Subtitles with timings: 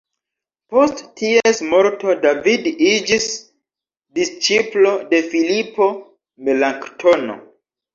[0.69, 3.29] Post ties morto David iĝis
[4.19, 5.95] disĉiplo de Filipo
[6.47, 7.43] Melanktono.